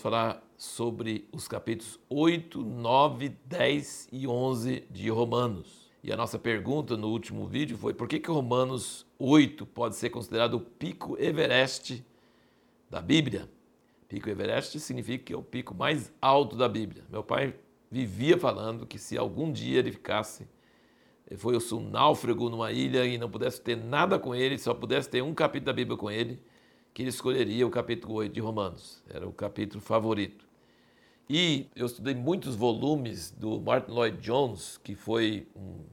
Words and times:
falar 0.00 0.42
sobre 0.56 1.28
os 1.32 1.48
capítulos 1.48 1.98
8, 2.08 2.62
9, 2.62 3.28
10 3.46 4.08
e 4.12 4.26
11 4.26 4.84
de 4.90 5.08
Romanos. 5.08 5.90
E 6.02 6.12
a 6.12 6.16
nossa 6.16 6.38
pergunta 6.38 6.96
no 6.96 7.08
último 7.08 7.46
vídeo 7.46 7.76
foi 7.76 7.92
por 7.92 8.08
que, 8.08 8.18
que 8.18 8.30
Romanos 8.30 9.06
8 9.18 9.66
pode 9.66 9.96
ser 9.96 10.10
considerado 10.10 10.54
o 10.54 10.60
pico 10.60 11.16
Everest 11.20 12.04
da 12.88 13.00
Bíblia? 13.00 13.50
Pico 14.08 14.28
Everest 14.28 14.80
significa 14.80 15.24
que 15.24 15.32
é 15.32 15.36
o 15.36 15.42
pico 15.42 15.74
mais 15.74 16.12
alto 16.20 16.56
da 16.56 16.68
Bíblia. 16.68 17.04
Meu 17.10 17.22
pai 17.22 17.54
vivia 17.90 18.38
falando 18.38 18.86
que 18.86 18.98
se 18.98 19.18
algum 19.18 19.52
dia 19.52 19.78
ele 19.78 19.92
ficasse, 19.92 20.48
foi 21.36 21.56
um 21.56 21.90
náufrago 21.90 22.48
numa 22.48 22.72
ilha 22.72 23.04
e 23.04 23.18
não 23.18 23.30
pudesse 23.30 23.60
ter 23.60 23.76
nada 23.76 24.18
com 24.18 24.34
ele, 24.34 24.58
só 24.58 24.74
pudesse 24.74 25.08
ter 25.08 25.22
um 25.22 25.34
capítulo 25.34 25.66
da 25.66 25.72
Bíblia 25.72 25.96
com 25.96 26.10
ele, 26.10 26.42
que 26.92 27.02
ele 27.02 27.10
escolheria 27.10 27.66
o 27.66 27.70
capítulo 27.70 28.14
8 28.14 28.32
de 28.32 28.40
Romanos. 28.40 29.02
Era 29.08 29.26
o 29.28 29.32
capítulo 29.32 29.80
favorito. 29.80 30.48
E 31.28 31.68
eu 31.76 31.86
estudei 31.86 32.14
muitos 32.14 32.56
volumes 32.56 33.30
do 33.30 33.60
Martin 33.60 33.92
Lloyd 33.92 34.18
Jones, 34.18 34.78
que 34.82 34.96
foi 34.96 35.46
um 35.54 35.84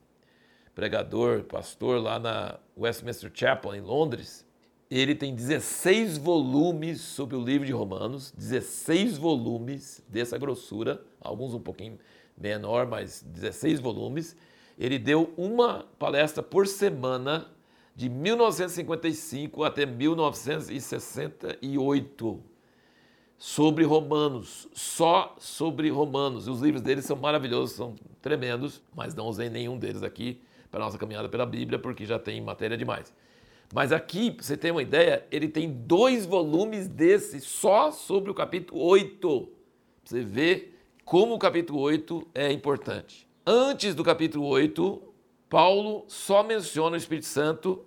pregador, 0.73 1.43
pastor 1.43 2.01
lá 2.01 2.17
na 2.17 2.59
Westminster 2.75 3.31
Chapel, 3.33 3.75
em 3.75 3.81
Londres. 3.81 4.45
Ele 4.89 5.13
tem 5.13 5.35
16 5.35 6.17
volumes 6.17 7.01
sobre 7.01 7.35
o 7.35 7.43
livro 7.43 7.67
de 7.67 7.73
Romanos, 7.73 8.31
16 8.37 9.17
volumes 9.17 10.01
dessa 10.07 10.37
grossura, 10.37 11.03
alguns 11.19 11.53
um 11.53 11.59
pouquinho 11.59 11.99
menor, 12.37 12.87
mas 12.87 13.21
16 13.21 13.79
volumes. 13.79 14.35
Ele 14.77 14.97
deu 14.97 15.33
uma 15.37 15.85
palestra 15.99 16.41
por 16.41 16.65
semana 16.67 17.47
de 17.97 18.07
1955 18.09 19.63
até 19.63 19.83
1968 19.83 22.43
sobre 23.39 23.83
Romanos, 23.83 24.67
só 24.71 25.35
sobre 25.39 25.89
Romanos. 25.89 26.45
E 26.45 26.51
os 26.51 26.61
livros 26.61 26.83
dele 26.83 27.01
são 27.01 27.17
maravilhosos, 27.17 27.75
são 27.75 27.95
tremendos, 28.21 28.83
mas 28.95 29.15
não 29.15 29.25
usei 29.25 29.49
nenhum 29.49 29.79
deles 29.79 30.03
aqui 30.03 30.39
para 30.69 30.79
nossa 30.79 30.95
caminhada 30.95 31.27
pela 31.27 31.43
Bíblia, 31.43 31.79
porque 31.79 32.05
já 32.05 32.19
tem 32.19 32.39
matéria 32.39 32.77
demais. 32.77 33.11
Mas 33.73 33.91
aqui, 33.91 34.29
para 34.29 34.43
você 34.43 34.55
ter 34.55 34.69
uma 34.69 34.83
ideia, 34.83 35.25
ele 35.31 35.47
tem 35.47 35.67
dois 35.67 36.23
volumes 36.23 36.87
desse 36.87 37.41
só 37.41 37.91
sobre 37.91 38.29
o 38.29 38.33
capítulo 38.35 38.79
8. 38.79 39.39
Para 39.39 39.49
você 40.03 40.21
ver 40.21 40.79
como 41.03 41.33
o 41.33 41.39
capítulo 41.39 41.79
8 41.79 42.27
é 42.35 42.51
importante. 42.51 43.27
Antes 43.43 43.95
do 43.95 44.03
capítulo 44.03 44.45
8, 44.45 45.01
Paulo 45.49 46.03
só 46.07 46.43
menciona 46.43 46.95
o 46.95 46.97
Espírito 46.97 47.25
Santo 47.25 47.85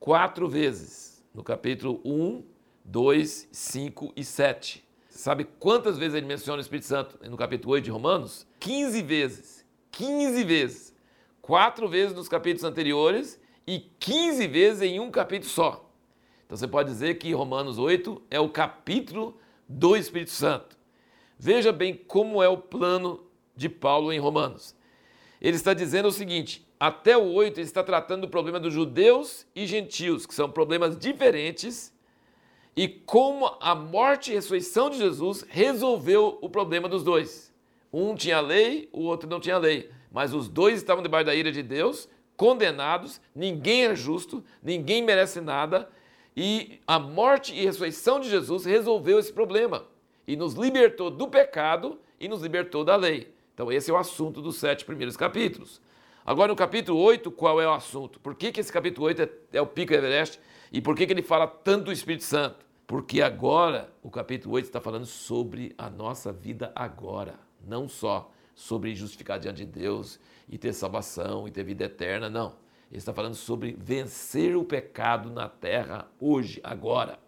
quatro 0.00 0.48
vezes, 0.48 1.24
no 1.32 1.44
capítulo 1.44 2.00
1, 2.04 2.42
2, 2.84 3.48
5 3.52 4.12
e 4.16 4.24
7. 4.24 4.84
Sabe 5.08 5.44
quantas 5.44 5.96
vezes 5.96 6.16
ele 6.16 6.26
menciona 6.26 6.58
o 6.58 6.60
Espírito 6.60 6.86
Santo 6.86 7.18
no 7.28 7.36
capítulo 7.36 7.74
8 7.74 7.84
de 7.84 7.90
Romanos? 7.90 8.46
15 8.58 9.02
vezes. 9.02 9.64
15 9.92 10.42
vezes. 10.44 10.96
Quatro 11.40 11.88
vezes 11.88 12.16
nos 12.16 12.28
capítulos 12.28 12.64
anteriores 12.64 13.40
e 13.66 13.78
15 14.00 14.46
vezes 14.48 14.82
em 14.82 14.98
um 14.98 15.10
capítulo 15.10 15.50
só. 15.50 15.88
Então 16.46 16.56
você 16.56 16.66
pode 16.66 16.88
dizer 16.88 17.18
que 17.18 17.32
Romanos 17.32 17.78
8 17.78 18.22
é 18.30 18.40
o 18.40 18.48
capítulo 18.48 19.38
do 19.68 19.96
Espírito 19.96 20.30
Santo. 20.30 20.76
Veja 21.38 21.70
bem 21.70 21.94
como 21.94 22.42
é 22.42 22.48
o 22.48 22.58
plano 22.58 23.24
de 23.54 23.68
Paulo 23.68 24.12
em 24.12 24.18
Romanos. 24.18 24.74
Ele 25.40 25.56
está 25.56 25.72
dizendo 25.74 26.08
o 26.08 26.12
seguinte: 26.12 26.66
até 26.78 27.16
o 27.16 27.32
8 27.32 27.58
ele 27.58 27.66
está 27.66 27.82
tratando 27.82 28.22
do 28.22 28.28
problema 28.28 28.60
dos 28.60 28.72
judeus 28.72 29.46
e 29.54 29.66
gentios, 29.66 30.26
que 30.26 30.34
são 30.34 30.50
problemas 30.50 30.96
diferentes, 30.96 31.92
e 32.76 32.88
como 32.88 33.56
a 33.60 33.74
morte 33.74 34.30
e 34.30 34.34
ressurreição 34.34 34.88
de 34.88 34.98
Jesus 34.98 35.44
resolveu 35.48 36.38
o 36.40 36.48
problema 36.48 36.88
dos 36.88 37.02
dois. 37.02 37.52
Um 37.92 38.14
tinha 38.14 38.40
lei, 38.40 38.88
o 38.92 39.02
outro 39.02 39.28
não 39.28 39.40
tinha 39.40 39.58
lei, 39.58 39.90
mas 40.12 40.34
os 40.34 40.48
dois 40.48 40.76
estavam 40.76 41.02
debaixo 41.02 41.26
da 41.26 41.34
ira 41.34 41.50
de 41.50 41.62
Deus, 41.62 42.08
condenados, 42.36 43.20
ninguém 43.34 43.86
é 43.86 43.96
justo, 43.96 44.44
ninguém 44.62 45.02
merece 45.02 45.40
nada, 45.40 45.90
e 46.36 46.78
a 46.86 47.00
morte 47.00 47.52
e 47.52 47.64
ressurreição 47.64 48.20
de 48.20 48.30
Jesus 48.30 48.64
resolveu 48.64 49.18
esse 49.18 49.32
problema 49.32 49.84
e 50.24 50.36
nos 50.36 50.54
libertou 50.54 51.10
do 51.10 51.26
pecado 51.26 51.98
e 52.20 52.28
nos 52.28 52.42
libertou 52.42 52.84
da 52.84 52.94
lei. 52.94 53.32
Então, 53.58 53.72
esse 53.72 53.90
é 53.90 53.92
o 53.92 53.96
assunto 53.96 54.40
dos 54.40 54.54
sete 54.54 54.84
primeiros 54.84 55.16
capítulos. 55.16 55.82
Agora, 56.24 56.46
no 56.46 56.54
capítulo 56.54 56.96
8, 57.00 57.28
qual 57.32 57.60
é 57.60 57.66
o 57.66 57.72
assunto? 57.72 58.20
Por 58.20 58.36
que, 58.36 58.52
que 58.52 58.60
esse 58.60 58.72
capítulo 58.72 59.08
8 59.08 59.22
é, 59.22 59.30
é 59.54 59.60
o 59.60 59.66
pico 59.66 59.92
Everest? 59.92 60.38
E 60.70 60.80
por 60.80 60.94
que, 60.94 61.04
que 61.04 61.12
ele 61.12 61.22
fala 61.22 61.48
tanto 61.48 61.86
do 61.86 61.92
Espírito 61.92 62.22
Santo? 62.22 62.64
Porque 62.86 63.20
agora, 63.20 63.92
o 64.00 64.12
capítulo 64.12 64.54
8 64.54 64.66
está 64.66 64.80
falando 64.80 65.06
sobre 65.06 65.74
a 65.76 65.90
nossa 65.90 66.32
vida 66.32 66.70
agora. 66.72 67.34
Não 67.66 67.88
só 67.88 68.30
sobre 68.54 68.94
justificar 68.94 69.40
diante 69.40 69.64
de 69.64 69.80
Deus 69.80 70.20
e 70.48 70.56
ter 70.56 70.72
salvação 70.72 71.48
e 71.48 71.50
ter 71.50 71.64
vida 71.64 71.82
eterna, 71.82 72.30
não. 72.30 72.54
Ele 72.88 72.98
está 72.98 73.12
falando 73.12 73.34
sobre 73.34 73.74
vencer 73.76 74.56
o 74.56 74.62
pecado 74.62 75.30
na 75.30 75.48
terra 75.48 76.08
hoje, 76.20 76.60
agora. 76.62 77.18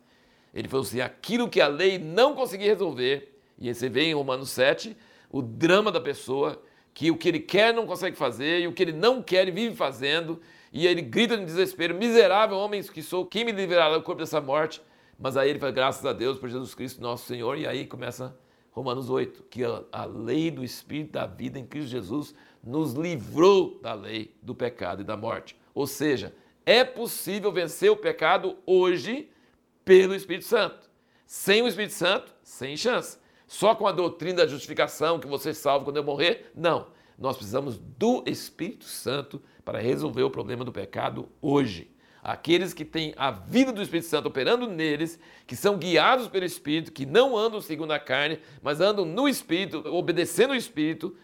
Ele 0.54 0.68
falou 0.68 0.86
assim: 0.86 1.00
aquilo 1.00 1.48
que 1.48 1.60
a 1.60 1.66
lei 1.66 1.98
não 1.98 2.36
conseguia 2.36 2.68
resolver, 2.68 3.36
e 3.58 3.74
você 3.74 3.88
vê 3.88 4.04
em 4.04 4.14
Romanos 4.14 4.50
7 4.50 4.96
o 5.30 5.40
drama 5.40 5.92
da 5.92 6.00
pessoa 6.00 6.60
que 6.92 7.10
o 7.10 7.16
que 7.16 7.28
ele 7.28 7.40
quer 7.40 7.72
não 7.72 7.86
consegue 7.86 8.16
fazer 8.16 8.60
e 8.60 8.66
o 8.66 8.72
que 8.72 8.82
ele 8.82 8.92
não 8.92 9.22
quer 9.22 9.42
ele 9.42 9.52
vive 9.52 9.76
fazendo. 9.76 10.40
E 10.72 10.86
ele 10.86 11.02
grita 11.02 11.36
no 11.36 11.44
desespero: 11.44 11.94
Miserável 11.94 12.56
homem 12.56 12.82
que 12.82 13.02
sou, 13.02 13.24
quem 13.24 13.44
me 13.44 13.52
livrará 13.52 13.96
do 13.96 14.02
corpo 14.02 14.20
dessa 14.20 14.40
morte? 14.40 14.82
Mas 15.18 15.36
aí 15.36 15.50
ele 15.50 15.58
fala: 15.58 15.72
Graças 15.72 16.04
a 16.04 16.12
Deus 16.12 16.38
por 16.38 16.48
Jesus 16.48 16.74
Cristo, 16.74 17.00
nosso 17.00 17.26
Senhor. 17.26 17.56
E 17.58 17.66
aí 17.66 17.86
começa 17.86 18.36
Romanos 18.72 19.10
8, 19.10 19.44
que 19.50 19.64
a, 19.64 19.82
a 19.92 20.04
lei 20.04 20.50
do 20.50 20.64
Espírito 20.64 21.12
da 21.12 21.26
vida 21.26 21.58
em 21.58 21.66
Cristo 21.66 21.90
Jesus 21.90 22.34
nos 22.62 22.92
livrou 22.92 23.80
da 23.80 23.94
lei 23.94 24.34
do 24.42 24.54
pecado 24.54 25.02
e 25.02 25.04
da 25.04 25.16
morte. 25.16 25.56
Ou 25.74 25.86
seja, 25.86 26.34
é 26.64 26.84
possível 26.84 27.50
vencer 27.50 27.90
o 27.90 27.96
pecado 27.96 28.56
hoje 28.64 29.28
pelo 29.84 30.14
Espírito 30.14 30.44
Santo. 30.44 30.88
Sem 31.26 31.62
o 31.62 31.68
Espírito 31.68 31.94
Santo, 31.94 32.34
sem 32.42 32.76
chance. 32.76 33.18
Só 33.50 33.74
com 33.74 33.84
a 33.84 33.90
doutrina 33.90 34.36
da 34.36 34.46
justificação 34.46 35.18
que 35.18 35.26
você 35.26 35.52
salva 35.52 35.84
quando 35.84 35.96
eu 35.96 36.04
morrer? 36.04 36.52
Não. 36.54 36.86
Nós 37.18 37.34
precisamos 37.34 37.76
do 37.76 38.22
Espírito 38.24 38.84
Santo 38.84 39.42
para 39.64 39.80
resolver 39.80 40.22
o 40.22 40.30
problema 40.30 40.64
do 40.64 40.70
pecado 40.70 41.28
hoje. 41.42 41.90
Aqueles 42.22 42.72
que 42.72 42.84
têm 42.84 43.12
a 43.16 43.32
vida 43.32 43.72
do 43.72 43.82
Espírito 43.82 44.06
Santo 44.06 44.28
operando 44.28 44.68
neles, 44.68 45.18
que 45.48 45.56
são 45.56 45.76
guiados 45.76 46.28
pelo 46.28 46.44
Espírito, 46.44 46.92
que 46.92 47.04
não 47.04 47.36
andam 47.36 47.60
segundo 47.60 47.90
a 47.90 47.98
carne, 47.98 48.38
mas 48.62 48.80
andam 48.80 49.04
no 49.04 49.28
Espírito, 49.28 49.82
obedecendo 49.88 50.52
o 50.52 50.56
Espírito, 50.56 51.16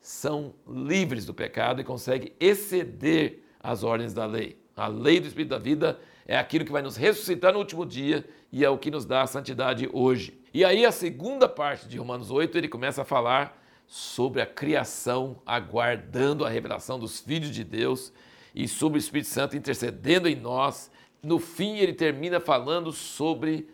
são 0.00 0.54
livres 0.68 1.26
do 1.26 1.34
pecado 1.34 1.80
e 1.80 1.84
conseguem 1.84 2.32
exceder 2.38 3.42
as 3.58 3.82
ordens 3.82 4.14
da 4.14 4.24
lei. 4.24 4.56
A 4.76 4.86
lei 4.86 5.18
do 5.18 5.26
Espírito 5.26 5.50
da 5.50 5.58
vida 5.58 5.98
é 6.26 6.36
aquilo 6.36 6.64
que 6.64 6.72
vai 6.72 6.82
nos 6.82 6.96
ressuscitar 6.96 7.52
no 7.52 7.58
último 7.58 7.84
dia 7.84 8.24
e 8.50 8.64
é 8.64 8.70
o 8.70 8.78
que 8.78 8.90
nos 8.90 9.04
dá 9.04 9.22
a 9.22 9.26
santidade 9.26 9.88
hoje. 9.92 10.38
E 10.54 10.64
aí 10.64 10.84
a 10.84 10.92
segunda 10.92 11.48
parte 11.48 11.88
de 11.88 11.98
Romanos 11.98 12.30
8, 12.30 12.56
ele 12.58 12.68
começa 12.68 13.02
a 13.02 13.04
falar 13.04 13.60
sobre 13.86 14.40
a 14.40 14.46
criação 14.46 15.40
aguardando 15.44 16.44
a 16.44 16.48
revelação 16.48 16.98
dos 16.98 17.20
filhos 17.20 17.50
de 17.50 17.64
Deus 17.64 18.12
e 18.54 18.68
sobre 18.68 18.98
o 18.98 19.00
Espírito 19.00 19.28
Santo 19.28 19.56
intercedendo 19.56 20.28
em 20.28 20.36
nós. 20.36 20.90
No 21.22 21.38
fim, 21.38 21.76
ele 21.76 21.92
termina 21.92 22.40
falando 22.40 22.92
sobre 22.92 23.68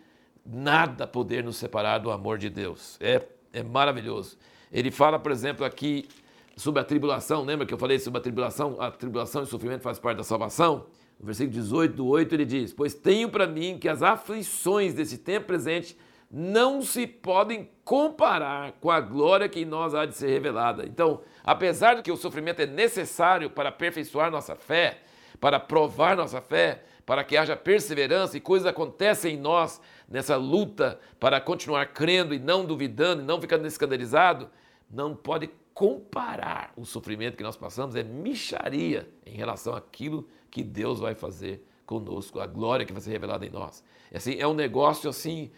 nada 0.45 1.05
poder 1.05 1.43
nos 1.43 1.57
separar 1.57 1.99
do 1.99 2.11
amor 2.11 2.37
de 2.37 2.49
Deus. 2.49 2.97
É, 2.99 3.21
é 3.53 3.63
maravilhoso. 3.63 4.37
Ele 4.71 4.91
fala, 4.91 5.19
por 5.19 5.31
exemplo, 5.31 5.65
aqui 5.65 6.07
sobre 6.55 6.81
a 6.81 6.83
tribulação. 6.83 7.43
Lembra 7.43 7.65
que 7.65 7.73
eu 7.73 7.77
falei 7.77 7.99
sobre 7.99 8.19
a 8.19 8.21
tribulação? 8.21 8.79
A 8.79 8.91
tribulação 8.91 9.41
e 9.41 9.43
o 9.45 9.47
sofrimento 9.47 9.81
faz 9.81 9.99
parte 9.99 10.17
da 10.17 10.23
salvação? 10.23 10.85
No 11.19 11.25
versículo 11.25 11.53
18 11.53 11.95
do 11.95 12.07
8 12.07 12.33
ele 12.33 12.45
diz: 12.45 12.73
Pois 12.73 12.93
tenho 12.93 13.29
para 13.29 13.45
mim 13.45 13.77
que 13.77 13.89
as 13.89 14.01
aflições 14.01 14.93
desse 14.93 15.17
tempo 15.17 15.47
presente 15.47 15.97
não 16.31 16.81
se 16.81 17.07
podem 17.07 17.69
comparar 17.83 18.73
com 18.73 18.89
a 18.91 19.01
glória 19.01 19.49
que 19.49 19.61
em 19.61 19.65
nós 19.65 19.95
há 19.95 20.05
de 20.05 20.15
ser 20.15 20.29
revelada. 20.29 20.85
Então, 20.85 21.21
apesar 21.43 21.95
de 21.95 22.03
que 22.03 22.11
o 22.11 22.17
sofrimento 22.17 22.61
é 22.61 22.65
necessário 22.65 23.49
para 23.49 23.69
aperfeiçoar 23.69 24.31
nossa 24.31 24.55
fé, 24.55 24.99
para 25.39 25.59
provar 25.59 26.15
nossa 26.15 26.39
fé, 26.39 26.83
para 27.05 27.23
que 27.23 27.35
haja 27.35 27.55
perseverança 27.55 28.37
e 28.37 28.41
coisas 28.41 28.67
acontecem 28.67 29.33
em 29.33 29.39
nós 29.39 29.81
nessa 30.07 30.35
luta 30.35 30.99
para 31.19 31.41
continuar 31.41 31.87
crendo 31.87 32.33
e 32.35 32.39
não 32.39 32.63
duvidando 32.63 33.23
e 33.23 33.25
não 33.25 33.41
ficando 33.41 33.65
escandalizado, 33.65 34.49
não 34.89 35.15
pode 35.15 35.49
comparar 35.79 36.73
o 36.75 36.83
sofrimento 36.83 37.37
que 37.37 37.43
nós 37.43 37.55
passamos, 37.55 37.95
é 37.95 38.03
micharia 38.03 39.07
em 39.25 39.37
relação 39.37 39.73
àquilo 39.73 40.27
que 40.51 40.61
Deus 40.61 40.99
vai 40.99 41.15
fazer 41.15 41.65
conosco, 41.85 42.41
a 42.41 42.45
glória 42.45 42.85
que 42.85 42.91
vai 42.91 43.01
ser 43.01 43.11
revelada 43.11 43.45
em 43.45 43.49
nós. 43.49 43.81
É, 44.11 44.17
assim, 44.17 44.35
é 44.37 44.45
um 44.45 44.53
negócio 44.53 45.09
assim 45.09 45.49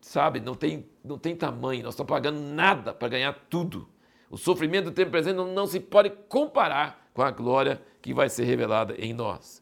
sabe, 0.00 0.38
não 0.38 0.54
tem, 0.54 0.86
não 1.04 1.18
tem 1.18 1.34
tamanho, 1.34 1.82
nós 1.82 1.94
estamos 1.94 2.08
pagando 2.08 2.38
nada 2.38 2.94
para 2.94 3.08
ganhar 3.08 3.32
tudo. 3.50 3.88
O 4.30 4.36
sofrimento 4.36 4.84
do 4.84 4.90
tempo 4.92 5.10
presente 5.10 5.34
não, 5.34 5.52
não 5.52 5.66
se 5.66 5.80
pode 5.80 6.10
comparar 6.28 7.10
com 7.12 7.22
a 7.22 7.32
glória 7.32 7.82
que 8.00 8.14
vai 8.14 8.28
ser 8.28 8.44
revelada 8.44 8.94
em 8.96 9.12
nós. 9.12 9.60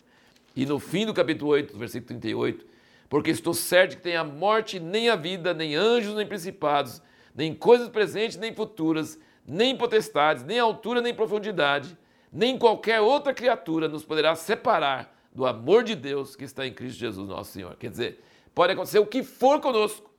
E 0.54 0.66
no 0.66 0.78
fim 0.78 1.06
do 1.06 1.14
capítulo 1.14 1.52
8, 1.52 1.78
versículo 1.78 2.20
38, 2.20 2.66
porque 3.08 3.30
estou 3.30 3.54
certo 3.54 3.96
que 3.96 4.02
tem 4.02 4.14
a 4.14 4.24
morte, 4.24 4.78
nem 4.78 5.08
a 5.08 5.16
vida, 5.16 5.54
nem 5.54 5.74
anjos, 5.74 6.14
nem 6.14 6.26
principados, 6.26 7.00
nem 7.34 7.54
coisas 7.54 7.88
presentes, 7.88 8.36
nem 8.36 8.54
futuras, 8.54 9.18
nem 9.46 9.76
potestades, 9.76 10.44
nem 10.44 10.58
altura, 10.58 11.00
nem 11.00 11.14
profundidade, 11.14 11.96
nem 12.32 12.58
qualquer 12.58 13.00
outra 13.00 13.34
criatura 13.34 13.88
nos 13.88 14.04
poderá 14.04 14.34
separar 14.36 15.16
do 15.32 15.46
amor 15.46 15.82
de 15.84 15.94
Deus 15.94 16.36
que 16.36 16.44
está 16.44 16.66
em 16.66 16.72
Cristo 16.72 16.98
Jesus, 16.98 17.28
nosso 17.28 17.52
Senhor. 17.52 17.76
Quer 17.76 17.90
dizer, 17.90 18.24
pode 18.54 18.72
acontecer 18.72 18.98
o 18.98 19.06
que 19.06 19.22
for 19.22 19.60
conosco, 19.60 20.10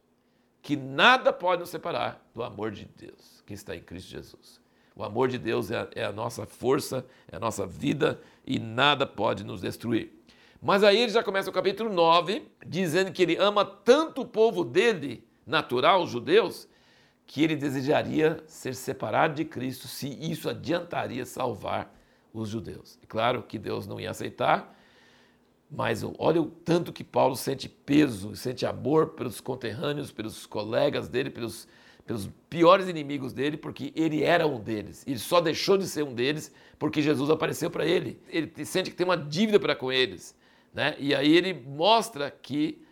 que 0.62 0.76
nada 0.76 1.34
pode 1.34 1.62
nos 1.62 1.70
separar 1.70 2.26
do 2.34 2.44
amor 2.44 2.72
de 2.72 2.86
Deus 2.86 3.42
que 3.46 3.54
está 3.54 3.76
em 3.76 3.82
Cristo 3.82 4.10
Jesus. 4.10 4.62
O 4.96 5.04
amor 5.04 5.30
de 5.30 5.38
Deus 5.38 5.72
é 5.72 5.80
a, 5.80 5.88
é 5.96 6.06
a 6.06 6.12
nossa 6.12 6.46
força, 6.46 7.06
é 7.32 7.36
a 7.36 7.40
nossa 7.40 7.66
vida 7.66 8.22
e 8.46 8.60
nada 8.60 9.06
pode 9.06 9.44
nos 9.44 9.62
destruir. 9.62 10.12
Mas 10.62 10.84
aí 10.84 10.98
ele 10.98 11.12
já 11.12 11.24
começa 11.24 11.50
o 11.50 11.54
capítulo 11.54 11.92
9, 11.92 12.48
dizendo 12.66 13.12
que 13.12 13.24
ele 13.24 13.36
ama 13.38 13.66
tanto 13.66 14.22
o 14.22 14.28
povo 14.28 14.64
dele, 14.64 15.28
natural, 15.46 16.04
os 16.04 16.12
judeus, 16.12 16.68
que 17.32 17.42
ele 17.42 17.56
desejaria 17.56 18.44
ser 18.46 18.76
separado 18.76 19.36
de 19.36 19.46
Cristo 19.46 19.88
se 19.88 20.10
isso 20.10 20.50
adiantaria 20.50 21.26
salvar 21.26 21.98
os 22.34 22.50
judeus. 22.50 23.00
E 23.02 23.08
claro 23.08 23.42
que 23.42 23.58
Deus 23.58 23.88
não 23.88 24.02
ia 24.02 24.12
aceitar, 24.12 24.78
mas 25.70 26.04
olha 26.20 26.42
o 26.42 26.48
tanto 26.48 26.92
que 26.92 27.06
Paulo 27.06 27.38
sente 27.38 27.70
peso, 27.70 28.36
sente 28.36 28.66
amor 28.66 29.12
pelos 29.12 29.40
conterrâneos, 29.40 30.12
pelos 30.12 30.46
colegas 30.46 31.08
dele, 31.08 31.30
pelos, 31.30 31.70
pelos 32.06 32.30
piores 32.50 32.90
inimigos 32.90 33.32
dele, 33.32 33.56
porque 33.56 33.94
ele 33.96 34.24
era 34.24 34.46
um 34.46 34.60
deles. 34.60 35.06
Ele 35.08 35.18
só 35.18 35.40
deixou 35.40 35.78
de 35.78 35.88
ser 35.88 36.04
um 36.04 36.14
deles 36.14 36.54
porque 36.78 37.02
Jesus 37.02 37.30
apareceu 37.30 37.72
para 37.72 37.86
ele. 37.86 38.22
Ele 38.28 38.66
sente 38.66 38.90
que 38.90 38.98
tem 38.98 39.06
uma 39.06 39.16
dívida 39.16 39.58
para 39.58 39.74
com 39.74 39.90
eles. 39.90 40.36
Né? 40.74 40.98
E 41.00 41.16
aí 41.16 41.34
ele 41.34 41.54
mostra 41.54 42.30
que 42.30 42.84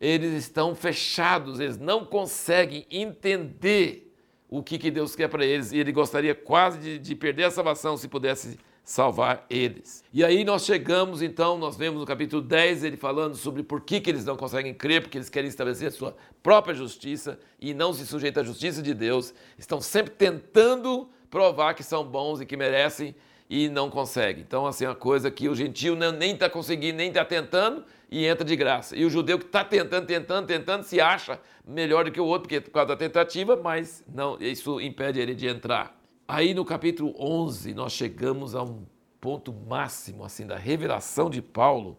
eles 0.00 0.32
estão 0.32 0.74
fechados, 0.74 1.60
eles 1.60 1.78
não 1.78 2.04
conseguem 2.04 2.86
entender 2.90 4.12
o 4.48 4.62
que, 4.62 4.78
que 4.78 4.90
Deus 4.90 5.14
quer 5.14 5.28
para 5.28 5.44
eles. 5.44 5.72
E 5.72 5.78
ele 5.78 5.92
gostaria 5.92 6.34
quase 6.34 6.78
de, 6.78 6.98
de 6.98 7.14
perder 7.14 7.44
a 7.44 7.50
salvação 7.50 7.96
se 7.96 8.08
pudesse 8.08 8.58
salvar 8.88 9.44
eles. 9.50 10.02
E 10.14 10.24
aí 10.24 10.44
nós 10.44 10.64
chegamos, 10.64 11.20
então, 11.20 11.58
nós 11.58 11.76
vemos 11.76 12.00
no 12.00 12.06
capítulo 12.06 12.40
10 12.40 12.84
ele 12.84 12.96
falando 12.96 13.36
sobre 13.36 13.62
por 13.62 13.82
que, 13.82 14.00
que 14.00 14.08
eles 14.08 14.24
não 14.24 14.34
conseguem 14.34 14.72
crer, 14.72 15.02
porque 15.02 15.18
eles 15.18 15.28
querem 15.28 15.48
estabelecer 15.48 15.88
a 15.88 15.90
sua 15.90 16.16
própria 16.42 16.74
justiça 16.74 17.38
e 17.60 17.74
não 17.74 17.92
se 17.92 18.06
sujeitam 18.06 18.42
à 18.42 18.46
justiça 18.46 18.80
de 18.80 18.94
Deus. 18.94 19.34
Estão 19.58 19.78
sempre 19.78 20.12
tentando 20.12 21.06
provar 21.28 21.74
que 21.74 21.82
são 21.82 22.02
bons 22.02 22.40
e 22.40 22.46
que 22.46 22.56
merecem 22.56 23.14
e 23.48 23.68
não 23.68 23.88
conseguem. 23.88 24.42
Então, 24.46 24.66
assim, 24.66 24.84
é 24.84 24.88
uma 24.88 24.94
coisa 24.94 25.30
que 25.30 25.48
o 25.48 25.54
gentil 25.54 25.96
nem 25.96 26.32
está 26.32 26.50
conseguindo, 26.50 26.98
nem 26.98 27.08
está 27.08 27.24
tentando 27.24 27.84
e 28.10 28.26
entra 28.26 28.44
de 28.44 28.54
graça. 28.54 28.96
E 28.96 29.04
o 29.04 29.10
judeu 29.10 29.38
que 29.38 29.46
está 29.46 29.64
tentando, 29.64 30.06
tentando, 30.06 30.46
tentando, 30.46 30.82
se 30.82 31.00
acha 31.00 31.40
melhor 31.66 32.04
do 32.04 32.12
que 32.12 32.20
o 32.20 32.26
outro, 32.26 32.42
porque 32.42 32.60
por 32.60 32.70
causa 32.70 32.88
da 32.88 32.96
tentativa, 32.96 33.56
mas 33.56 34.04
não, 34.12 34.36
isso 34.40 34.80
impede 34.80 35.18
ele 35.18 35.34
de 35.34 35.46
entrar. 35.46 35.98
Aí 36.26 36.52
no 36.52 36.64
capítulo 36.64 37.14
11 37.18 37.72
nós 37.72 37.92
chegamos 37.92 38.54
a 38.54 38.62
um 38.62 38.84
ponto 39.18 39.52
máximo 39.52 40.24
assim 40.24 40.46
da 40.46 40.56
revelação 40.56 41.30
de 41.30 41.40
Paulo 41.40 41.98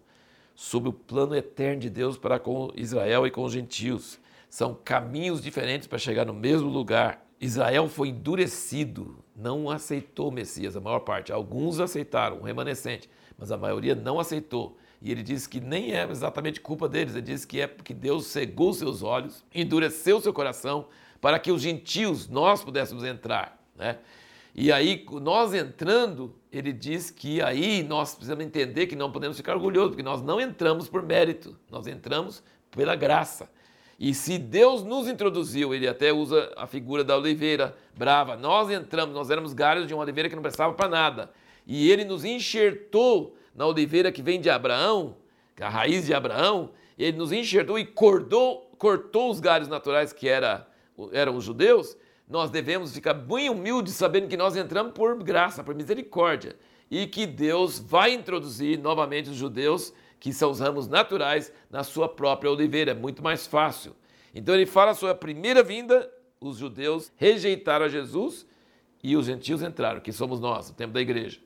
sobre 0.56 0.90
o 0.90 0.94
plano 0.94 1.36
eterno 1.36 1.82
de 1.82 1.90
Deus 1.90 2.18
para 2.18 2.38
com 2.38 2.70
Israel 2.76 3.26
e 3.26 3.32
com 3.32 3.44
os 3.44 3.54
gentios. 3.54 4.20
São 4.50 4.74
caminhos 4.74 5.42
diferentes 5.42 5.88
para 5.88 5.98
chegar 5.98 6.26
no 6.26 6.34
mesmo 6.34 6.70
lugar. 6.70 7.26
Israel 7.40 7.88
foi 7.88 8.10
endurecido, 8.10 9.24
não 9.40 9.70
aceitou 9.70 10.30
o 10.30 10.32
Messias, 10.32 10.76
a 10.76 10.82
maior 10.82 11.00
parte. 11.00 11.32
Alguns 11.32 11.80
aceitaram, 11.80 12.40
um 12.40 12.44
remanescente, 12.44 13.10
mas 13.38 13.52
a 13.52 13.58
maioria 13.58 13.96
não 13.96 14.20
aceitou. 14.20 14.78
E 15.02 15.12
ele 15.12 15.24
diz 15.24 15.48
que 15.48 15.62
nem 15.62 15.94
é 15.94 16.10
exatamente 16.10 16.60
culpa 16.60 16.90
deles, 16.90 17.16
ele 17.16 17.22
diz 17.22 17.46
que 17.46 17.62
é 17.62 17.68
porque 17.68 17.94
Deus 17.94 18.28
cegou 18.28 18.74
seus 18.74 19.02
olhos, 19.02 19.46
endureceu 19.56 20.20
seu 20.20 20.34
coração, 20.34 20.88
para 21.22 21.40
que 21.40 21.52
os 21.52 21.62
gentios, 21.62 22.28
nós 22.28 22.64
pudéssemos 22.64 23.04
entrar. 23.04 23.58
Né? 23.76 23.98
E 24.54 24.72
aí, 24.72 25.06
nós 25.22 25.54
entrando, 25.54 26.36
ele 26.52 26.74
diz 26.74 27.10
que 27.10 27.42
aí 27.42 27.82
nós 27.84 28.16
precisamos 28.16 28.44
entender 28.44 28.88
que 28.88 28.96
não 28.96 29.12
podemos 29.12 29.38
ficar 29.38 29.56
orgulhosos, 29.56 29.92
porque 29.92 30.04
nós 30.04 30.22
não 30.22 30.40
entramos 30.42 30.90
por 30.90 31.02
mérito, 31.02 31.58
nós 31.70 31.88
entramos 31.88 32.44
pela 32.72 32.96
graça. 32.96 33.50
E 34.00 34.14
se 34.14 34.38
Deus 34.38 34.84
nos 34.84 35.08
introduziu, 35.08 35.74
ele 35.74 35.88
até 35.88 36.14
usa 36.14 36.52
a 36.56 36.66
figura 36.66 37.04
da 37.04 37.18
oliveira 37.18 37.76
brava. 37.98 38.38
Nós 38.38 38.70
entramos, 38.70 39.14
nós 39.14 39.30
éramos 39.30 39.54
galhos 39.54 39.88
de 39.88 39.94
uma 39.94 40.04
oliveira 40.04 40.30
que 40.30 40.36
não 40.36 40.42
prestava 40.42 40.74
para 40.74 40.88
nada. 40.88 41.32
E 41.68 41.92
ele 41.92 42.06
nos 42.06 42.24
enxertou 42.24 43.36
na 43.54 43.68
oliveira 43.68 44.12
que 44.12 44.22
vem 44.22 44.40
de 44.40 44.50
Abraão, 44.50 45.18
que 45.56 45.64
é 45.64 45.66
a 45.66 45.70
raiz 45.70 46.06
de 46.06 46.14
Abraão, 46.14 46.72
ele 46.98 47.18
nos 47.18 47.32
enxertou 47.32 47.78
e 47.78 47.86
cortou, 47.86 48.72
cortou 48.78 49.30
os 49.30 49.42
galhos 49.42 49.68
naturais 49.68 50.14
que 50.14 50.30
era, 50.30 50.66
eram 51.12 51.36
os 51.36 51.44
judeus 51.44 51.98
nós 52.30 52.52
devemos 52.52 52.94
ficar 52.94 53.16
bem 53.16 53.50
humildes 53.50 53.96
sabendo 53.96 54.28
que 54.28 54.38
nós 54.38 54.56
entramos 54.56 54.94
por 54.94 55.22
graça, 55.24 55.64
por 55.64 55.74
misericórdia, 55.74 56.56
e 56.90 57.06
que 57.08 57.26
Deus 57.26 57.80
vai 57.80 58.14
introduzir 58.14 58.80
novamente 58.80 59.30
os 59.30 59.36
judeus, 59.36 59.94
que 60.20 60.34
são 60.34 60.52
os 60.52 60.60
ramos 60.60 60.88
naturais, 60.88 61.52
na 61.70 61.84
sua 61.84 62.10
própria 62.10 62.52
oliveira. 62.52 62.92
É 62.92 62.96
muito 62.96 63.24
mais 63.24 63.46
fácil. 63.46 63.96
Então 64.34 64.54
ele 64.56 64.66
fala 64.66 64.94
sobre 64.94 65.12
a 65.12 65.18
primeira 65.18 65.64
vinda, 65.64 66.12
os 66.40 66.58
judeus 66.58 67.12
rejeitaram 67.16 67.86
a 67.86 67.90
Jesus 67.90 68.46
e 69.04 69.16
os 69.16 69.26
gentios 69.26 69.62
entraram, 69.62 70.02
que 70.02 70.12
somos 70.12 70.40
nós, 70.40 70.70
o 70.70 70.74
tempo 70.74 70.94
da 70.94 71.02
igreja. 71.02 71.40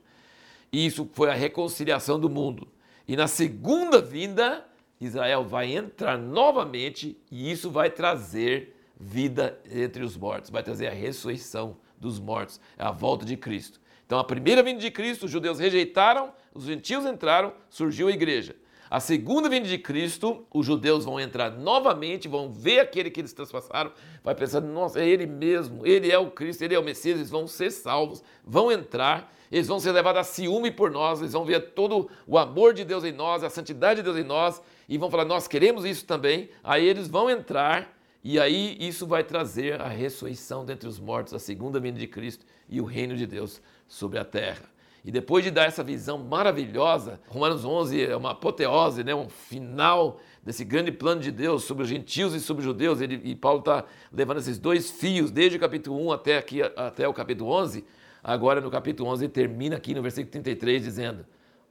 E 0.72 0.86
isso 0.86 1.08
foi 1.12 1.30
a 1.30 1.34
reconciliação 1.34 2.18
do 2.18 2.28
mundo. 2.28 2.68
E 3.06 3.16
na 3.16 3.28
segunda 3.28 4.00
vinda, 4.00 4.66
Israel 5.00 5.44
vai 5.44 5.74
entrar 5.74 6.18
novamente 6.18 7.16
e 7.30 7.50
isso 7.50 7.70
vai 7.70 7.90
trazer 7.90 8.74
vida 8.98 9.60
entre 9.70 10.02
os 10.02 10.16
mortos, 10.16 10.50
vai 10.50 10.62
trazer 10.62 10.86
a 10.86 10.92
ressurreição 10.92 11.76
dos 11.98 12.18
mortos, 12.18 12.60
a 12.78 12.90
volta 12.90 13.24
de 13.24 13.36
Cristo. 13.36 13.80
Então, 14.06 14.18
a 14.18 14.24
primeira 14.24 14.62
vinda 14.62 14.80
de 14.80 14.90
Cristo, 14.90 15.26
os 15.26 15.30
judeus 15.30 15.58
rejeitaram, 15.58 16.32
os 16.54 16.64
gentios 16.64 17.04
entraram, 17.06 17.52
surgiu 17.70 18.08
a 18.08 18.12
igreja. 18.12 18.54
A 18.90 19.00
segunda 19.00 19.48
vinda 19.48 19.66
de 19.66 19.78
Cristo, 19.78 20.46
os 20.52 20.64
judeus 20.64 21.04
vão 21.04 21.18
entrar 21.18 21.50
novamente, 21.50 22.28
vão 22.28 22.52
ver 22.52 22.80
aquele 22.80 23.10
que 23.10 23.20
eles 23.20 23.32
transpassaram, 23.32 23.90
vai 24.22 24.34
pensar, 24.34 24.60
nossa, 24.60 25.00
é 25.00 25.08
ele 25.08 25.26
mesmo, 25.26 25.84
ele 25.86 26.12
é 26.12 26.18
o 26.18 26.30
Cristo, 26.30 26.62
ele 26.62 26.74
é 26.74 26.78
o 26.78 26.84
Messias, 26.84 27.16
eles 27.16 27.30
vão 27.30 27.46
ser 27.46 27.70
salvos, 27.70 28.22
vão 28.44 28.70
entrar, 28.70 29.34
eles 29.50 29.66
vão 29.66 29.80
ser 29.80 29.90
levados 29.90 30.20
a 30.20 30.24
ciúme 30.24 30.70
por 30.70 30.90
nós, 30.90 31.20
eles 31.20 31.32
vão 31.32 31.44
ver 31.44 31.72
todo 31.72 32.08
o 32.26 32.38
amor 32.38 32.74
de 32.74 32.84
Deus 32.84 33.04
em 33.04 33.12
nós, 33.12 33.42
a 33.42 33.50
santidade 33.50 33.96
de 33.96 34.04
Deus 34.04 34.16
em 34.16 34.22
nós, 34.22 34.62
e 34.88 34.98
vão 34.98 35.10
falar, 35.10 35.24
nós 35.24 35.48
queremos 35.48 35.84
isso 35.84 36.04
também. 36.04 36.50
Aí 36.62 36.86
eles 36.86 37.08
vão 37.08 37.30
entrar 37.30 37.90
e 38.24 38.40
aí 38.40 38.74
isso 38.80 39.06
vai 39.06 39.22
trazer 39.22 39.78
a 39.78 39.86
ressurreição 39.86 40.64
dentre 40.64 40.88
os 40.88 40.98
mortos, 40.98 41.34
a 41.34 41.38
segunda 41.38 41.78
vinda 41.78 41.98
de 41.98 42.06
Cristo 42.06 42.46
e 42.66 42.80
o 42.80 42.84
reino 42.84 43.14
de 43.14 43.26
Deus 43.26 43.60
sobre 43.86 44.18
a 44.18 44.24
terra. 44.24 44.64
E 45.04 45.10
depois 45.10 45.44
de 45.44 45.50
dar 45.50 45.66
essa 45.66 45.84
visão 45.84 46.16
maravilhosa, 46.16 47.20
Romanos 47.28 47.66
11 47.66 48.02
é 48.02 48.16
uma 48.16 48.30
apoteose, 48.30 49.04
né, 49.04 49.14
um 49.14 49.28
final 49.28 50.18
desse 50.42 50.64
grande 50.64 50.90
plano 50.90 51.20
de 51.20 51.30
Deus 51.30 51.64
sobre 51.64 51.82
os 51.82 51.88
gentios 51.90 52.32
e 52.32 52.40
sobre 52.40 52.62
os 52.62 52.64
judeus. 52.64 53.02
Ele, 53.02 53.20
e 53.22 53.34
Paulo 53.34 53.58
está 53.58 53.84
levando 54.10 54.38
esses 54.38 54.58
dois 54.58 54.90
fios, 54.90 55.30
desde 55.30 55.58
o 55.58 55.60
capítulo 55.60 56.06
1 56.06 56.12
até, 56.12 56.38
aqui, 56.38 56.62
até 56.62 57.06
o 57.06 57.12
capítulo 57.12 57.50
11. 57.50 57.84
Agora, 58.22 58.62
no 58.62 58.70
capítulo 58.70 59.10
11, 59.10 59.26
ele 59.26 59.32
termina 59.32 59.76
aqui 59.76 59.94
no 59.94 60.00
versículo 60.00 60.32
33, 60.32 60.82
dizendo: 60.82 61.26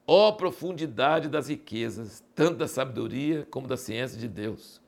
Ó 0.06 0.28
oh, 0.28 0.34
profundidade 0.34 1.28
das 1.30 1.50
riquezas, 1.50 2.24
tanto 2.36 2.58
da 2.58 2.68
sabedoria 2.68 3.48
como 3.50 3.68
da 3.68 3.76
ciência 3.76 4.20
de 4.20 4.28
Deus 4.28 4.83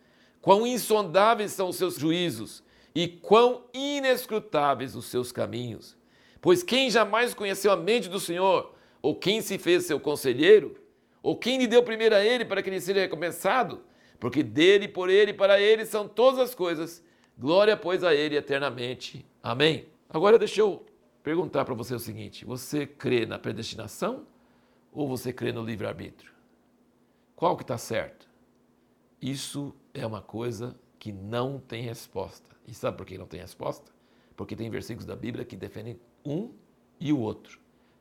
Quão 0.45 0.67
insondáveis 0.67 1.53
são 1.53 1.69
os 1.69 1.75
seus 1.75 1.95
juízos 1.95 2.63
e 2.93 3.07
quão 3.07 3.63
inescrutáveis 3.73 4.95
os 4.95 5.05
seus 5.05 5.31
caminhos. 5.31 5.97
Pois 6.39 6.61
quem 6.61 6.87
jamais 6.87 7.33
conheceu 7.33 7.71
a 7.71 7.75
mente 7.75 8.07
do 8.07 8.19
Senhor, 8.19 8.75
ou 9.01 9.15
quem 9.15 9.41
se 9.41 9.57
fez 9.57 9.85
seu 9.85 9.99
conselheiro, 9.99 10.79
ou 11.23 11.35
quem 11.35 11.57
lhe 11.57 11.65
deu 11.65 11.81
primeiro 11.81 12.13
a 12.13 12.23
ele 12.23 12.45
para 12.45 12.61
que 12.61 12.69
lhe 12.69 12.79
seja 12.79 12.99
recompensado? 12.99 13.81
Porque 14.19 14.43
dele, 14.43 14.87
por 14.87 15.09
ele 15.09 15.31
e 15.31 15.33
para 15.33 15.59
ele 15.59 15.83
são 15.83 16.07
todas 16.07 16.39
as 16.39 16.53
coisas. 16.53 17.03
Glória, 17.35 17.75
pois, 17.75 18.03
a 18.03 18.13
ele 18.13 18.37
eternamente. 18.37 19.25
Amém. 19.41 19.87
Agora 20.07 20.37
deixa 20.37 20.61
eu 20.61 20.85
perguntar 21.23 21.65
para 21.65 21.73
você 21.73 21.95
o 21.95 21.99
seguinte: 21.99 22.45
você 22.45 22.85
crê 22.85 23.25
na 23.25 23.39
predestinação 23.39 24.27
ou 24.93 25.07
você 25.07 25.33
crê 25.33 25.51
no 25.51 25.63
livre-arbítrio? 25.63 26.31
Qual 27.35 27.57
que 27.57 27.63
está 27.63 27.79
certo? 27.79 28.29
Isso 29.19 29.73
é 29.95 30.05
uma 30.05 30.21
coisa 30.21 30.75
que 30.99 31.11
não 31.11 31.59
tem 31.59 31.83
resposta. 31.83 32.55
E 32.67 32.73
sabe 32.73 32.97
por 32.97 33.05
que 33.05 33.17
não 33.17 33.27
tem 33.27 33.39
resposta? 33.39 33.91
Porque 34.35 34.55
tem 34.55 34.69
versículos 34.69 35.05
da 35.05 35.15
Bíblia 35.15 35.45
que 35.45 35.55
defendem 35.55 35.99
um 36.25 36.51
e 36.99 37.13
o 37.13 37.19
outro. 37.19 37.59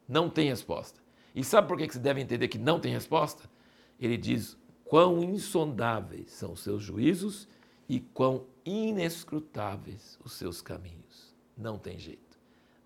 Não 0.08 0.28
tem 0.28 0.48
resposta. 0.48 1.00
E 1.34 1.42
sabe 1.42 1.68
por 1.68 1.76
que 1.76 1.90
você 1.90 1.98
deve 1.98 2.20
entender 2.20 2.48
que 2.48 2.58
não 2.58 2.80
tem 2.80 2.92
resposta? 2.92 3.48
Ele 3.98 4.16
diz: 4.16 4.56
quão 4.84 5.22
insondáveis 5.22 6.30
são 6.30 6.52
os 6.52 6.60
seus 6.60 6.82
juízos 6.82 7.48
e 7.88 8.00
quão 8.00 8.46
inescrutáveis 8.64 10.18
os 10.24 10.32
seus 10.32 10.62
caminhos. 10.62 11.34
Não 11.56 11.78
tem 11.78 11.98
jeito. 11.98 12.38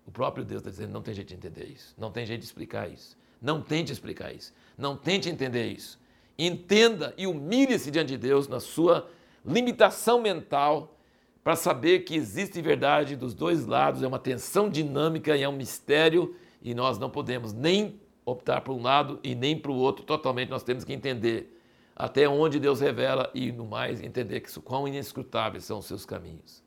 O 0.05 0.11
próprio 0.11 0.43
Deus 0.43 0.61
está 0.61 0.69
dizendo: 0.69 0.91
não 0.91 1.01
tem 1.01 1.13
jeito 1.13 1.29
de 1.29 1.35
entender 1.35 1.65
isso. 1.65 1.93
Não 1.97 2.11
tem 2.11 2.25
jeito 2.25 2.41
de 2.41 2.47
explicar 2.47 2.89
isso. 2.89 3.17
Não 3.41 3.61
tente 3.61 3.91
explicar 3.91 4.33
isso. 4.33 4.53
Não 4.77 4.97
tente 4.97 5.29
entender 5.29 5.67
isso. 5.67 5.99
Entenda 6.41 7.13
e 7.17 7.27
humilhe-se 7.27 7.91
diante 7.91 8.11
de 8.11 8.17
Deus 8.17 8.47
na 8.47 8.61
sua 8.61 9.09
limitação 9.45 10.21
mental 10.21 10.97
para 11.43 11.57
saber 11.57 12.05
que 12.05 12.15
existe 12.15 12.61
verdade 12.61 13.17
dos 13.17 13.33
dois 13.33 13.65
lados, 13.65 14.03
é 14.03 14.07
uma 14.07 14.17
tensão 14.17 14.69
dinâmica 14.69 15.35
e 15.35 15.43
é 15.43 15.49
um 15.49 15.55
mistério 15.55 16.33
e 16.61 16.73
nós 16.73 16.97
não 16.97 17.09
podemos 17.09 17.51
nem 17.51 17.99
optar 18.23 18.61
por 18.61 18.73
um 18.73 18.81
lado 18.81 19.19
e 19.21 19.35
nem 19.35 19.59
para 19.59 19.69
o 19.69 19.75
outro 19.75 20.05
totalmente, 20.05 20.47
nós 20.47 20.63
temos 20.63 20.85
que 20.85 20.93
entender 20.93 21.61
até 21.93 22.29
onde 22.29 22.57
Deus 22.57 22.79
revela 22.79 23.29
e, 23.33 23.51
no 23.51 23.65
mais, 23.65 24.01
entender 24.01 24.39
que 24.39 24.59
quão 24.61 24.87
inescrutáveis 24.87 25.65
são 25.65 25.79
os 25.79 25.85
seus 25.87 26.05
caminhos, 26.05 26.63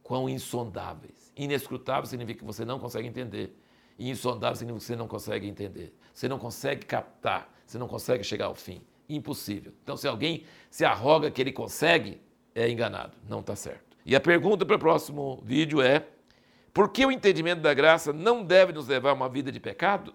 quão 0.00 0.28
insondáveis. 0.28 1.32
Inescrutável 1.36 2.06
significa 2.06 2.38
que 2.38 2.44
você 2.44 2.64
não 2.64 2.78
consegue 2.78 3.08
entender, 3.08 3.52
e 3.98 4.10
insondável 4.10 4.54
significa 4.54 4.78
que 4.78 4.86
você 4.86 4.96
não 4.96 5.08
consegue 5.08 5.48
entender, 5.48 5.92
você 6.14 6.28
não 6.28 6.38
consegue 6.38 6.86
captar, 6.86 7.52
você 7.66 7.78
não 7.78 7.88
consegue 7.88 8.22
chegar 8.22 8.46
ao 8.46 8.54
fim. 8.54 8.80
Impossível. 9.08 9.72
Então, 9.82 9.96
se 9.96 10.06
alguém 10.06 10.44
se 10.70 10.84
arroga 10.84 11.30
que 11.30 11.40
ele 11.40 11.52
consegue, 11.52 12.20
é 12.54 12.68
enganado, 12.68 13.16
não 13.28 13.40
está 13.40 13.56
certo. 13.56 13.96
E 14.04 14.14
a 14.14 14.20
pergunta 14.20 14.66
para 14.66 14.76
o 14.76 14.78
próximo 14.78 15.42
vídeo 15.44 15.80
é: 15.80 16.06
por 16.72 16.90
que 16.90 17.04
o 17.04 17.12
entendimento 17.12 17.60
da 17.60 17.72
graça 17.74 18.12
não 18.12 18.42
deve 18.42 18.72
nos 18.72 18.88
levar 18.88 19.10
a 19.10 19.14
uma 19.14 19.28
vida 19.28 19.50
de 19.50 19.60
pecado? 19.60 20.14